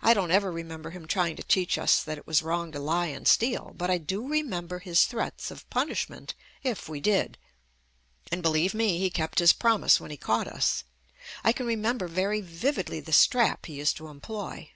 I 0.00 0.14
don't 0.14 0.30
ever 0.30 0.50
remember 0.50 0.88
him 0.88 1.06
trying 1.06 1.36
to 1.36 1.42
teach 1.42 1.76
us 1.76 2.02
that 2.02 2.16
it 2.16 2.26
was 2.26 2.40
wrong 2.42 2.72
to 2.72 2.78
lie 2.80 3.08
and 3.08 3.28
steal, 3.28 3.74
but 3.76 3.90
I 3.90 3.98
do 3.98 4.26
remember 4.26 4.78
his 4.78 5.04
threats 5.04 5.50
of 5.50 5.68
punish 5.68 6.08
ment 6.08 6.32
if 6.62 6.88
we 6.88 6.98
did. 6.98 7.36
And 8.32 8.40
believe 8.40 8.72
me, 8.72 8.96
he 8.98 9.10
kept 9.10 9.38
his 9.38 9.52
promise 9.52 10.00
when 10.00 10.10
he 10.10 10.16
caught 10.16 10.48
us. 10.48 10.84
I 11.44 11.52
can 11.52 11.66
remember 11.66 12.08
very 12.08 12.40
vividly 12.40 13.00
the 13.00 13.12
strap 13.12 13.66
he 13.66 13.74
used 13.74 13.98
to 13.98 14.08
employ. 14.08 14.70